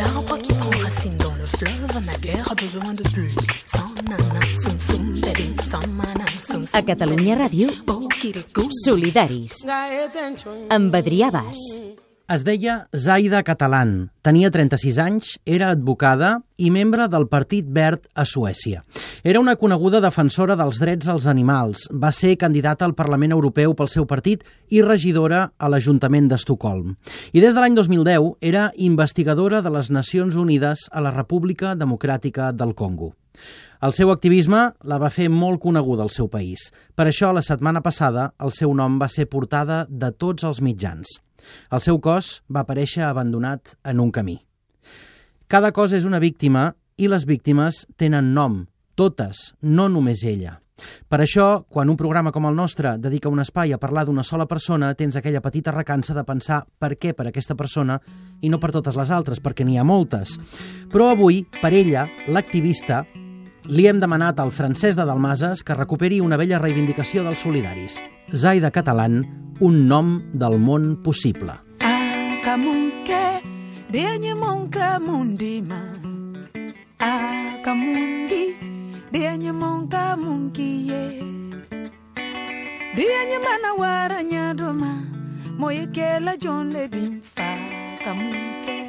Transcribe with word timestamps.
L'arbre 0.00 0.38
qui 0.38 0.52
prend 0.54 0.70
racine 0.82 1.14
dans 1.18 1.34
le 1.34 1.44
fleuve 1.44 2.04
n'a 2.06 2.16
guère 2.22 2.54
besoin 2.56 2.94
de 2.94 3.02
sum 6.40 6.64
A 6.72 6.80
Catalunya 6.80 7.34
Ràdio. 7.34 7.68
Solidaris, 8.84 9.66
amb 10.70 10.94
Adrià 10.94 11.30
Bas. 11.30 12.09
Es 12.30 12.44
deia 12.46 12.84
Zaida 12.94 13.40
Catalán, 13.42 14.12
tenia 14.22 14.52
36 14.54 14.98
anys, 15.02 15.30
era 15.42 15.72
advocada 15.74 16.28
i 16.62 16.68
membre 16.70 17.08
del 17.10 17.24
Partit 17.26 17.66
Verd 17.74 18.04
a 18.14 18.22
Suècia. 18.22 18.84
Era 19.26 19.40
una 19.42 19.56
coneguda 19.58 19.98
defensora 19.98 20.54
dels 20.54 20.78
drets 20.78 21.08
als 21.10 21.26
animals, 21.26 21.88
va 21.90 22.12
ser 22.14 22.36
candidata 22.38 22.86
al 22.86 22.94
Parlament 22.94 23.34
Europeu 23.34 23.74
pel 23.74 23.90
seu 23.90 24.06
partit 24.06 24.44
i 24.70 24.78
regidora 24.86 25.48
a 25.58 25.70
l'Ajuntament 25.74 26.28
d'Estocolm. 26.30 26.92
I 27.34 27.42
des 27.42 27.50
de 27.56 27.64
l'any 27.64 27.74
2010 27.74 28.36
era 28.38 28.68
investigadora 28.76 29.58
de 29.58 29.72
les 29.74 29.90
Nacions 29.90 30.38
Unides 30.38 30.86
a 30.92 31.02
la 31.02 31.10
República 31.10 31.74
Democràtica 31.74 32.52
del 32.54 32.76
Congo. 32.78 33.16
El 33.82 33.94
seu 33.96 34.12
activisme 34.12 34.68
la 34.84 35.00
va 35.02 35.10
fer 35.10 35.26
molt 35.32 35.58
coneguda 35.64 36.04
al 36.06 36.14
seu 36.14 36.28
país. 36.28 36.68
Per 36.94 37.08
això, 37.08 37.32
la 37.34 37.42
setmana 37.42 37.80
passada, 37.82 38.28
el 38.38 38.52
seu 38.54 38.70
nom 38.76 39.00
va 39.00 39.08
ser 39.08 39.26
portada 39.26 39.86
de 39.88 40.12
tots 40.12 40.44
els 40.44 40.60
mitjans. 40.62 41.16
El 41.70 41.82
seu 41.84 42.00
cos 42.00 42.40
va 42.48 42.64
aparèixer 42.64 43.04
abandonat 43.06 43.76
en 43.84 44.00
un 44.00 44.10
camí. 44.10 44.38
Cada 45.50 45.72
cos 45.74 45.92
és 45.96 46.06
una 46.06 46.20
víctima 46.22 46.70
i 47.00 47.08
les 47.08 47.24
víctimes 47.26 47.86
tenen 47.98 48.34
nom, 48.34 48.66
totes, 48.94 49.54
no 49.62 49.88
només 49.88 50.24
ella. 50.28 50.60
Per 51.08 51.20
això, 51.20 51.64
quan 51.68 51.90
un 51.92 51.98
programa 51.98 52.32
com 52.32 52.46
el 52.48 52.56
nostre 52.56 52.94
dedica 52.98 53.28
un 53.28 53.42
espai 53.42 53.72
a 53.72 53.78
parlar 53.80 54.06
d'una 54.06 54.24
sola 54.24 54.46
persona, 54.48 54.92
tens 54.94 55.16
aquella 55.16 55.42
petita 55.44 55.74
recança 55.74 56.14
de 56.16 56.24
pensar 56.24 56.62
per 56.78 56.94
què 56.96 57.12
per 57.16 57.28
aquesta 57.28 57.56
persona 57.56 57.98
i 58.40 58.48
no 58.48 58.60
per 58.60 58.72
totes 58.72 58.96
les 58.96 59.10
altres, 59.10 59.40
perquè 59.42 59.66
n'hi 59.66 59.78
ha 59.78 59.84
moltes. 59.84 60.38
Però 60.92 61.10
avui, 61.12 61.44
per 61.60 61.72
ella, 61.74 62.06
l'activista, 62.28 63.04
li 63.68 63.86
hem 63.86 64.00
demanat 64.00 64.40
al 64.40 64.54
Francesc 64.54 64.98
de 64.98 65.04
Dalmases 65.06 65.64
que 65.64 65.76
recuperi 65.76 66.20
una 66.20 66.38
vella 66.40 66.60
reivindicació 66.62 67.24
dels 67.26 67.44
solidaris. 67.44 68.00
Zaida 68.32 68.70
Catalán, 68.70 69.24
un 69.60 69.86
nom 69.88 70.20
del 70.32 70.56
món 70.58 71.02
possible. 71.02 71.52
akamunke 71.80 73.22
denye 73.90 74.34
monka 74.34 74.98
mundima 75.00 75.80
akamundi 76.98 78.44
denye 79.12 79.52
monka 79.52 80.16
munkiye 80.16 81.02
denye 82.96 83.38
mana 83.44 83.70
wara 83.78 84.22
nyadoma 84.22 84.92
moyekela 85.58 86.36
jon 86.36 86.72
le 86.72 86.88
dimfa 86.88 87.50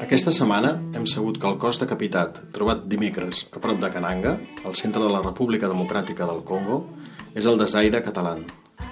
Aquesta 0.00 0.30
setmana 0.30 0.78
hem 0.94 1.04
sabut 1.06 1.36
que 1.38 1.46
el 1.46 1.58
cos 1.58 1.80
decapitat, 1.82 2.38
trobat 2.54 2.86
dimecres 2.86 3.48
a 3.52 3.58
prop 3.58 3.78
de 3.82 3.90
Kananga, 3.90 4.38
al 4.64 4.74
centre 4.74 5.02
de 5.02 5.10
la 5.10 5.20
República 5.22 5.68
Democràtica 5.68 6.26
del 6.30 6.44
Congo, 6.46 6.84
és 7.34 7.46
el 7.46 7.58
de 7.58 7.66
Zaida 7.66 8.00
Catalán. 8.02 8.46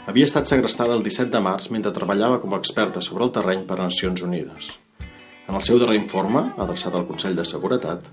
Havia 0.09 0.25
estat 0.25 0.49
segrestada 0.49 0.95
el 0.97 1.03
17 1.05 1.29
de 1.35 1.41
març 1.45 1.67
mentre 1.69 1.91
treballava 1.93 2.39
com 2.41 2.55
a 2.55 2.59
experta 2.63 3.03
sobre 3.05 3.27
el 3.27 3.33
terreny 3.37 3.67
per 3.69 3.77
a 3.77 3.89
Nacions 3.91 4.23
Unides. 4.25 4.71
En 5.45 5.59
el 5.59 5.65
seu 5.67 5.77
darrer 5.83 5.99
informe, 5.99 6.47
adreçat 6.57 6.97
al 6.97 7.05
Consell 7.05 7.37
de 7.37 7.45
Seguretat, 7.45 8.09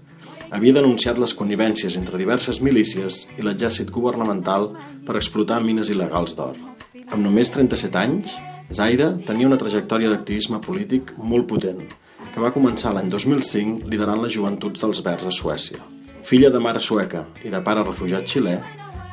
havia 0.52 0.76
denunciat 0.76 1.22
les 1.24 1.32
connivències 1.40 1.96
entre 1.96 2.20
diverses 2.20 2.60
milícies 2.60 3.22
i 3.38 3.48
l'exèrcit 3.48 3.96
governamental 3.96 4.74
per 5.08 5.16
explotar 5.16 5.62
mines 5.64 5.88
il·legals 5.88 6.36
d'or. 6.36 6.60
Amb 7.06 7.22
només 7.24 7.56
37 7.56 8.02
anys, 8.04 8.36
Zaida 8.76 9.14
tenia 9.24 9.48
una 9.48 9.62
trajectòria 9.62 10.12
d'activisme 10.12 10.60
polític 10.60 11.16
molt 11.16 11.48
potent, 11.48 11.86
que 12.34 12.44
va 12.44 12.52
començar 12.52 12.92
l'any 12.92 13.08
2005 13.08 13.88
liderant 13.88 14.20
les 14.20 14.36
joventuts 14.36 14.84
dels 14.84 15.00
Verds 15.06 15.32
a 15.32 15.32
Suècia. 15.32 15.80
Filla 16.28 16.52
de 16.52 16.60
mare 16.60 16.84
sueca 16.84 17.30
i 17.46 17.54
de 17.54 17.64
pare 17.64 17.88
refugiat 17.88 18.28
xilè, 18.28 18.60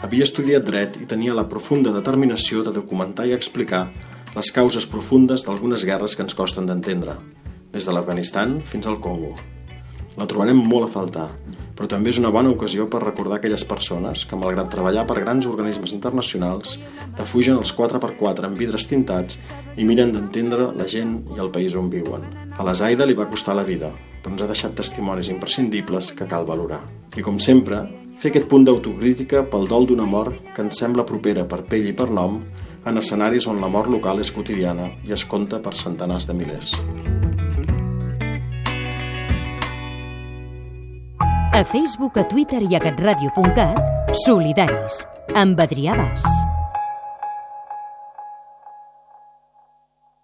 havia 0.03 0.27
estudiat 0.27 0.67
dret 0.67 0.99
i 0.99 1.07
tenia 1.07 1.35
la 1.35 1.47
profunda 1.49 1.93
determinació 1.95 2.65
de 2.67 2.75
documentar 2.75 3.29
i 3.29 3.37
explicar 3.37 3.87
les 4.35 4.51
causes 4.51 4.87
profundes 4.89 5.47
d'algunes 5.47 5.87
guerres 5.87 6.17
que 6.17 6.25
ens 6.27 6.35
costen 6.35 6.67
d'entendre, 6.67 7.17
des 7.73 7.87
de 7.87 7.95
l'Afganistan 7.95 8.61
fins 8.67 8.89
al 8.91 8.99
Congo. 9.01 9.35
La 10.19 10.27
trobarem 10.29 10.59
molt 10.59 10.89
a 10.89 10.93
faltar, 10.93 11.29
però 11.77 11.87
també 11.89 12.11
és 12.13 12.19
una 12.21 12.33
bona 12.35 12.51
ocasió 12.53 12.85
per 12.91 13.01
recordar 13.01 13.39
aquelles 13.39 13.65
persones 13.65 14.27
que, 14.29 14.37
malgrat 14.37 14.69
treballar 14.75 15.07
per 15.09 15.23
grans 15.23 15.49
organismes 15.49 15.95
internacionals, 15.97 16.77
defugen 17.17 17.57
els 17.57 17.73
4x4 17.79 18.51
amb 18.51 18.61
vidres 18.61 18.89
tintats 18.91 19.39
i 19.77 19.87
miren 19.89 20.13
d'entendre 20.13 20.73
la 20.77 20.89
gent 20.89 21.23
i 21.33 21.41
el 21.41 21.53
país 21.55 21.79
on 21.79 21.89
viuen. 21.93 22.27
A 22.59 22.67
la 22.67 22.75
Zaida 22.77 23.09
li 23.09 23.17
va 23.17 23.31
costar 23.31 23.57
la 23.57 23.65
vida, 23.65 23.95
però 24.21 24.35
ens 24.35 24.45
ha 24.45 24.51
deixat 24.51 24.77
testimonis 24.77 25.33
imprescindibles 25.33 26.13
que 26.13 26.29
cal 26.29 26.45
valorar. 26.45 26.83
I 27.17 27.25
com 27.25 27.41
sempre, 27.41 27.87
fer 28.23 28.31
aquest 28.31 28.47
punt 28.47 28.63
d'autocrítica 28.63 29.41
pel 29.51 29.65
dol 29.67 29.89
d'una 29.91 30.05
mort 30.07 30.53
que 30.55 30.63
ens 30.63 30.79
sembla 30.79 31.03
propera 31.09 31.43
per 31.51 31.65
pell 31.67 31.89
i 31.91 31.95
per 31.97 32.07
nom 32.15 32.39
en 32.87 33.01
escenaris 33.01 33.49
on 33.51 33.59
la 33.63 33.71
mort 33.71 33.91
local 33.91 34.23
és 34.23 34.31
quotidiana 34.31 34.93
i 35.09 35.15
es 35.17 35.27
compta 35.27 35.59
per 35.65 35.75
centenars 35.75 36.29
de 36.31 36.37
milers. 36.39 36.77
A 41.53 41.65
Facebook, 41.67 42.17
a 42.17 42.25
Twitter 42.31 42.63
i 42.63 42.79
a 42.79 42.81
catradio.cat, 42.81 44.15
Solidaris, 44.25 45.03
amb 45.35 45.59
Adrià 45.61 45.99
Bas. 45.99 46.52